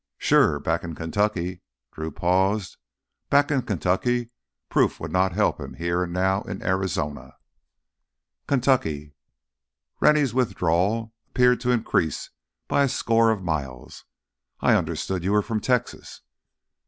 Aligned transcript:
"Sure. 0.17 0.59
Back 0.59 0.83
in 0.83 0.95
Kentucky...." 0.95 1.61
Drew 1.93 2.09
paused. 2.09 2.77
Back 3.29 3.51
in 3.51 3.61
Kentucky 3.61 4.31
proof 4.67 4.99
would 4.99 5.11
not 5.11 5.33
help 5.33 5.59
him 5.59 5.75
here 5.75 6.01
and 6.01 6.11
now 6.11 6.41
in 6.41 6.63
Arizona. 6.63 7.35
"Kentucky?" 8.47 9.13
Rennie's 9.99 10.33
withdrawal 10.33 11.13
appeared 11.29 11.61
to 11.61 11.69
increase 11.71 12.31
by 12.67 12.81
a 12.81 12.89
score 12.89 13.29
of 13.29 13.43
miles. 13.43 14.05
"I 14.59 14.73
understood 14.73 15.23
you 15.23 15.33
were 15.33 15.43
from 15.43 15.59
Texas." 15.61 16.21